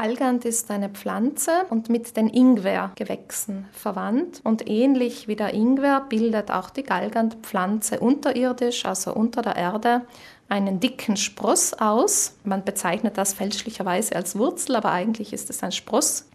Galgant 0.00 0.44
ist 0.44 0.70
eine 0.70 0.90
Pflanze 0.90 1.50
und 1.70 1.88
mit 1.88 2.16
den 2.16 2.28
Ingwergewächsen 2.28 3.66
verwandt. 3.72 4.40
Und 4.44 4.70
ähnlich 4.70 5.26
wie 5.26 5.34
der 5.34 5.52
Ingwer 5.52 6.06
bildet 6.08 6.52
auch 6.52 6.70
die 6.70 6.84
Galgantpflanze 6.84 7.98
unterirdisch, 7.98 8.84
also 8.84 9.12
unter 9.12 9.42
der 9.42 9.56
Erde, 9.56 10.02
einen 10.48 10.78
dicken 10.78 11.16
Spross 11.16 11.74
aus. 11.74 12.36
Man 12.44 12.64
bezeichnet 12.64 13.18
das 13.18 13.32
fälschlicherweise 13.32 14.14
als 14.14 14.38
Wurzel, 14.38 14.76
aber 14.76 14.92
eigentlich 14.92 15.32
ist 15.32 15.50
es 15.50 15.64
ein 15.64 15.72
Spross. 15.72 16.28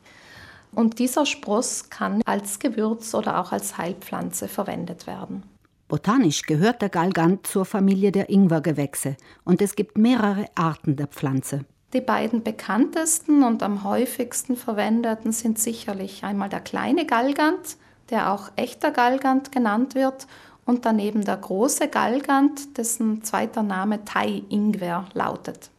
Und 0.73 0.99
dieser 0.99 1.25
Spross 1.25 1.89
kann 1.89 2.21
als 2.25 2.59
Gewürz 2.59 3.15
oder 3.15 3.39
auch 3.39 3.53
als 3.53 3.77
Heilpflanze 3.77 4.49
verwendet 4.49 5.07
werden. 5.07 5.43
Botanisch 5.87 6.41
gehört 6.41 6.81
der 6.81 6.89
Galgant 6.89 7.47
zur 7.47 7.63
Familie 7.63 8.11
der 8.11 8.29
Ingwergewächse 8.29 9.15
und 9.45 9.61
es 9.61 9.75
gibt 9.77 9.97
mehrere 9.97 10.47
Arten 10.55 10.97
der 10.97 11.07
Pflanze. 11.07 11.63
Die 11.93 12.01
beiden 12.01 12.41
bekanntesten 12.41 13.43
und 13.43 13.61
am 13.61 13.83
häufigsten 13.83 14.55
verwendeten 14.55 15.31
sind 15.31 15.59
sicherlich 15.59 16.23
einmal 16.23 16.49
der 16.49 16.59
kleine 16.59 17.05
Galgant, 17.05 17.77
der 18.09 18.31
auch 18.31 18.51
echter 18.55 18.91
Galgant 18.91 19.51
genannt 19.51 19.95
wird, 19.95 20.27
und 20.65 20.85
daneben 20.85 21.25
der 21.25 21.37
große 21.37 21.89
Galgant, 21.89 22.77
dessen 22.77 23.21
zweiter 23.23 23.63
Name 23.63 24.05
Thai-Ingwer 24.05 25.07
lautet. 25.13 25.69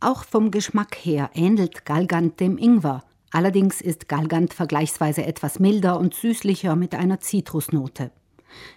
Auch 0.00 0.24
vom 0.24 0.50
Geschmack 0.50 0.96
her 0.96 1.30
ähnelt 1.32 1.86
Galgant 1.86 2.38
dem 2.40 2.58
Ingwer. 2.58 3.02
Allerdings 3.32 3.80
ist 3.80 4.08
Galgant 4.08 4.52
vergleichsweise 4.52 5.24
etwas 5.24 5.58
milder 5.58 5.98
und 5.98 6.14
süßlicher 6.14 6.76
mit 6.76 6.94
einer 6.94 7.20
Zitrusnote. 7.20 8.10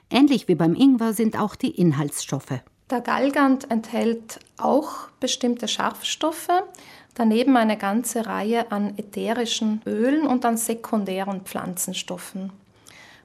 Ähnlich 0.09 0.47
wie 0.47 0.55
beim 0.55 0.73
Ingwer 0.73 1.13
sind 1.13 1.37
auch 1.37 1.55
die 1.55 1.71
Inhaltsstoffe. 1.71 2.61
Der 2.89 3.01
Galgant 3.01 3.69
enthält 3.69 4.39
auch 4.57 5.09
bestimmte 5.19 5.67
Scharfstoffe, 5.67 6.63
daneben 7.15 7.57
eine 7.57 7.77
ganze 7.77 8.25
Reihe 8.25 8.71
an 8.71 8.97
ätherischen 8.97 9.81
Ölen 9.85 10.25
und 10.25 10.45
an 10.45 10.55
sekundären 10.55 11.41
Pflanzenstoffen. 11.41 12.51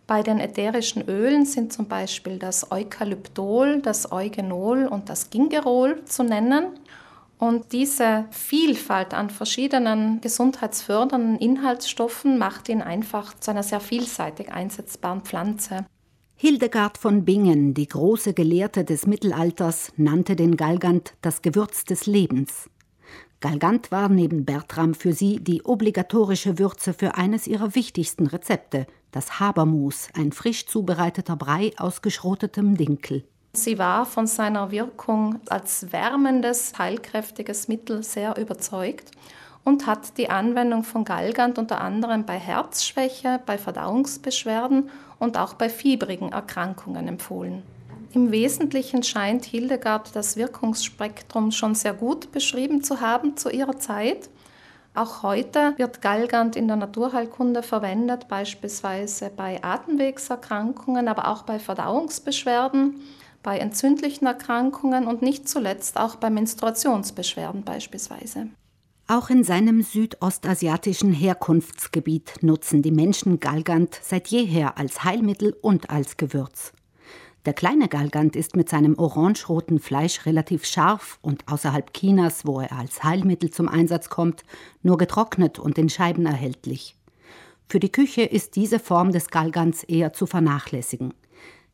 Bei 0.09 0.25
den 0.25 0.41
ätherischen 0.41 1.09
Ölen 1.09 1.47
sind 1.47 1.73
zum 1.73 1.87
Beispiel 1.87 2.41
das 2.41 2.73
Eukalyptol, 2.73 3.81
das 3.81 4.11
Eugenol 4.11 4.87
und 4.87 5.09
das 5.09 5.31
Gingerol 5.31 6.05
zu 6.07 6.25
nennen. 6.25 6.79
Und 7.39 7.73
diese 7.73 8.25
Vielfalt 8.31 9.15
an 9.15 9.31
verschiedenen 9.31 10.21
gesundheitsfördernden 10.21 11.39
Inhaltsstoffen 11.39 12.37
macht 12.37 12.69
ihn 12.69 12.83
einfach 12.83 13.39
zu 13.39 13.53
einer 13.53 13.63
sehr 13.63 13.81
vielseitig 13.81 14.53
einsetzbaren 14.53 15.23
Pflanze. 15.23 15.87
Hildegard 16.45 16.99
von 16.99 17.25
Bingen, 17.25 17.73
die 17.73 17.87
große 17.87 18.35
Gelehrte 18.35 18.85
des 18.85 19.07
Mittelalters, 19.07 19.93
nannte 19.97 20.35
den 20.35 20.57
Galgant 20.57 21.15
das 21.23 21.41
Gewürz 21.41 21.85
des 21.85 22.07
Lebens. 22.07 22.69
Galgant 23.39 23.93
war 23.93 24.09
neben 24.09 24.45
Bertram 24.45 24.95
für 24.95 25.13
sie 25.13 25.39
die 25.39 25.63
obligatorische 25.63 26.59
Würze 26.59 26.95
für 26.95 27.15
eines 27.15 27.47
ihrer 27.47 27.77
wichtigsten 27.77 28.27
Rezepte, 28.27 28.89
das 29.13 29.39
Habermus, 29.39 30.09
ein 30.15 30.33
frisch 30.33 30.67
zubereiteter 30.67 31.37
Brei 31.37 31.71
aus 31.77 32.03
geschrotetem 32.03 32.77
Dinkel. 32.77 33.23
Sie 33.53 33.79
war 33.79 34.05
von 34.05 34.27
seiner 34.27 34.73
Wirkung 34.73 35.39
als 35.49 35.93
wärmendes, 35.93 36.77
heilkräftiges 36.77 37.69
Mittel 37.69 38.03
sehr 38.03 38.37
überzeugt 38.37 39.13
und 39.65 39.87
hat 39.87 40.19
die 40.19 40.31
Anwendung 40.31 40.83
von 40.83 41.05
Galgant 41.05 41.59
unter 41.59 41.81
anderem 41.81 42.25
bei 42.25 42.39
Herzschwäche, 42.39 43.41
bei 43.47 43.59
Verdauungsbeschwerden 43.59 44.91
und 45.19 45.37
auch 45.37 45.55
bei 45.55 45.69
fiebrigen 45.69 46.33
Erkrankungen 46.33 47.07
empfohlen. 47.09 47.63
Im 48.13 48.31
Wesentlichen 48.31 49.03
scheint 49.03 49.45
Hildegard 49.45 50.15
das 50.15 50.37
Wirkungsspektrum 50.37 51.51
schon 51.51 51.75
sehr 51.75 51.95
gut 51.95 52.31
beschrieben 52.31 52.83
zu 52.83 53.01
haben 53.01 53.37
zu 53.39 53.49
ihrer 53.49 53.79
Zeit. 53.79 54.29
Auch 54.95 55.23
heute 55.23 55.73
wird 55.79 56.03
Galgant 56.03 56.55
in 56.55 56.69
der 56.69 56.77
Naturheilkunde 56.77 57.63
verwendet, 57.63 58.29
beispielsweise 58.29 59.31
bei 59.35 59.65
Atemwegserkrankungen, 59.65 61.09
aber 61.09 61.29
auch 61.29 61.45
bei 61.45 61.59
Verdauungsbeschwerden, 61.59 63.01
bei 63.43 63.59
entzündlichen 63.59 64.27
Erkrankungen 64.27 65.07
und 65.07 65.23
nicht 65.23 65.49
zuletzt 65.49 65.99
auch 65.99 66.17
bei 66.17 66.29
Menstruationsbeschwerden 66.29 67.63
beispielsweise. 67.63 68.49
Auch 69.15 69.29
in 69.29 69.45
seinem 69.45 69.83
südostasiatischen 69.83 71.13
Herkunftsgebiet 71.13 72.37
nutzen 72.41 72.81
die 72.81 72.91
Menschen 72.91 73.41
Galgant 73.41 74.01
seit 74.03 74.29
jeher 74.29 74.79
als 74.79 75.05
Heilmittel 75.05 75.55
und 75.61 75.91
als 75.91 76.17
Gewürz. 76.17 76.73
Der 77.45 77.53
kleine 77.53 77.89
Galgant 77.89 78.37
ist 78.37 78.57
mit 78.57 78.71
seinem 78.71 78.99
orangeroten 78.99 79.81
Fleisch 79.81 80.25
relativ 80.25 80.65
scharf 80.65 81.19
und 81.21 81.47
außerhalb 81.47 81.93
Chinas, 81.93 82.47
wo 82.47 82.61
er 82.61 82.73
als 82.73 83.05
Heilmittel 83.05 83.51
zum 83.51 83.69
Einsatz 83.69 84.09
kommt, 84.09 84.45
nur 84.83 84.97
getrocknet 84.97 85.59
und 85.59 85.77
in 85.77 85.91
Scheiben 85.91 86.25
erhältlich. 86.25 86.97
Für 87.69 87.81
die 87.81 87.93
Küche 87.93 88.23
ist 88.23 88.57
diese 88.57 88.79
Form 88.79 89.13
des 89.13 89.29
Galgants 89.29 89.85
eher 89.85 90.15
zu 90.15 90.25
vernachlässigen. 90.25 91.13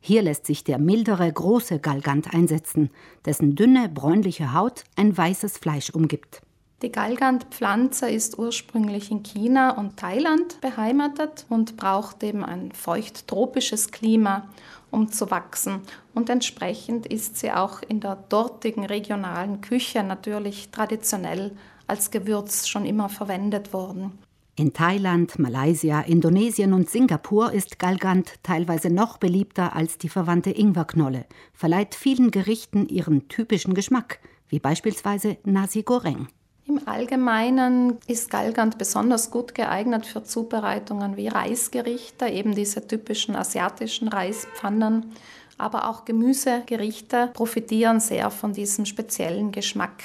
Hier 0.01 0.23
lässt 0.23 0.45
sich 0.45 0.65
der 0.65 0.77
mildere 0.77 1.31
große 1.31 1.79
Galgant 1.79 2.33
einsetzen, 2.33 2.89
dessen 3.23 3.55
dünne 3.55 3.87
bräunliche 3.87 4.53
Haut 4.53 4.83
ein 4.97 5.17
weißes 5.17 5.57
Fleisch 5.57 5.89
umgibt. 5.91 6.41
Die 6.81 6.93
Galgant-Pflanze 6.93 8.09
ist 8.09 8.39
ursprünglich 8.39 9.11
in 9.11 9.21
China 9.21 9.71
und 9.71 9.97
Thailand 9.97 10.61
beheimatet 10.61 11.45
und 11.49 11.75
braucht 11.75 12.23
eben 12.23 12.45
ein 12.45 12.71
feucht-tropisches 12.71 13.91
Klima, 13.91 14.47
um 14.89 15.11
zu 15.11 15.29
wachsen. 15.29 15.81
Und 16.13 16.29
entsprechend 16.29 17.05
ist 17.05 17.37
sie 17.37 17.51
auch 17.51 17.81
in 17.81 17.99
der 17.99 18.15
dortigen 18.29 18.85
regionalen 18.85 19.59
Küche 19.59 20.03
natürlich 20.03 20.69
traditionell 20.69 21.51
als 21.85 22.11
Gewürz 22.11 22.65
schon 22.67 22.85
immer 22.85 23.09
verwendet 23.09 23.73
worden. 23.73 24.17
In 24.55 24.71
Thailand, 24.73 25.37
Malaysia, 25.37 25.99
Indonesien 26.01 26.73
und 26.73 26.89
Singapur 26.89 27.51
ist 27.51 27.79
Galgant 27.79 28.35
teilweise 28.43 28.89
noch 28.89 29.17
beliebter 29.17 29.75
als 29.75 29.97
die 29.97 30.09
verwandte 30.09 30.51
Ingwerknolle, 30.51 31.25
verleiht 31.53 31.93
vielen 31.95 32.31
Gerichten 32.31 32.87
ihren 32.87 33.27
typischen 33.27 33.73
Geschmack, 33.73 34.19
wie 34.47 34.59
beispielsweise 34.59 35.37
Nasi 35.43 35.83
Goreng. 35.83 36.27
Im 36.79 36.87
Allgemeinen 36.87 37.97
ist 38.07 38.29
Galgant 38.29 38.77
besonders 38.77 39.31
gut 39.31 39.53
geeignet 39.53 40.05
für 40.05 40.23
Zubereitungen 40.23 41.17
wie 41.17 41.27
Reisgerichte, 41.27 42.27
eben 42.27 42.55
diese 42.55 42.87
typischen 42.87 43.35
asiatischen 43.35 44.07
Reispfannen. 44.07 45.11
Aber 45.57 45.89
auch 45.89 46.05
Gemüsegerichte 46.05 47.31
profitieren 47.33 47.99
sehr 47.99 48.29
von 48.29 48.53
diesem 48.53 48.85
speziellen 48.85 49.51
Geschmack. 49.51 50.03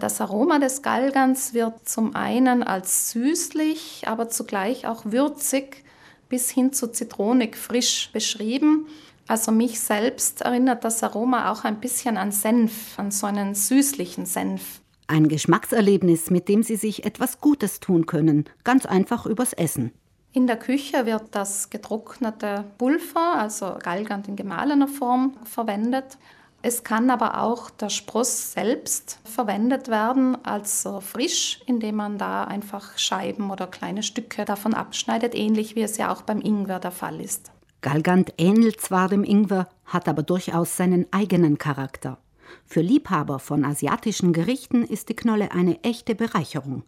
Das 0.00 0.20
Aroma 0.20 0.58
des 0.58 0.82
Galgans 0.82 1.54
wird 1.54 1.88
zum 1.88 2.16
einen 2.16 2.64
als 2.64 3.12
süßlich, 3.12 4.02
aber 4.06 4.28
zugleich 4.28 4.88
auch 4.88 5.02
würzig 5.04 5.84
bis 6.28 6.50
hin 6.50 6.72
zu 6.72 6.88
zitronig 6.88 7.56
frisch 7.56 8.10
beschrieben. 8.12 8.86
Also 9.28 9.52
mich 9.52 9.78
selbst 9.78 10.40
erinnert 10.40 10.82
das 10.82 11.04
Aroma 11.04 11.52
auch 11.52 11.62
ein 11.62 11.78
bisschen 11.78 12.16
an 12.16 12.32
Senf, 12.32 12.98
an 12.98 13.12
so 13.12 13.26
einen 13.26 13.54
süßlichen 13.54 14.26
Senf. 14.26 14.79
Ein 15.10 15.26
Geschmackserlebnis, 15.26 16.30
mit 16.30 16.48
dem 16.48 16.62
Sie 16.62 16.76
sich 16.76 17.04
etwas 17.04 17.40
Gutes 17.40 17.80
tun 17.80 18.06
können, 18.06 18.44
ganz 18.62 18.86
einfach 18.86 19.26
übers 19.26 19.52
Essen. 19.52 19.90
In 20.30 20.46
der 20.46 20.56
Küche 20.56 21.04
wird 21.04 21.24
das 21.32 21.68
getrocknete 21.68 22.64
Pulver, 22.78 23.34
also 23.34 23.74
Galgant 23.82 24.28
in 24.28 24.36
gemahlener 24.36 24.86
Form, 24.86 25.36
verwendet. 25.42 26.16
Es 26.62 26.84
kann 26.84 27.10
aber 27.10 27.42
auch 27.42 27.70
der 27.70 27.88
Spross 27.88 28.52
selbst 28.52 29.18
verwendet 29.24 29.88
werden, 29.88 30.38
also 30.44 31.00
frisch, 31.00 31.60
indem 31.66 31.96
man 31.96 32.16
da 32.16 32.44
einfach 32.44 32.96
Scheiben 32.96 33.50
oder 33.50 33.66
kleine 33.66 34.04
Stücke 34.04 34.44
davon 34.44 34.74
abschneidet, 34.74 35.34
ähnlich 35.34 35.74
wie 35.74 35.82
es 35.82 35.96
ja 35.96 36.12
auch 36.12 36.22
beim 36.22 36.40
Ingwer 36.40 36.78
der 36.78 36.92
Fall 36.92 37.20
ist. 37.20 37.50
Galgant 37.80 38.32
ähnelt 38.38 38.80
zwar 38.80 39.08
dem 39.08 39.24
Ingwer, 39.24 39.68
hat 39.86 40.08
aber 40.08 40.22
durchaus 40.22 40.76
seinen 40.76 41.12
eigenen 41.12 41.58
Charakter. 41.58 42.18
Für 42.64 42.80
Liebhaber 42.80 43.38
von 43.38 43.64
asiatischen 43.64 44.32
Gerichten 44.32 44.84
ist 44.84 45.08
die 45.08 45.16
Knolle 45.16 45.52
eine 45.52 45.82
echte 45.82 46.14
Bereicherung. 46.14 46.84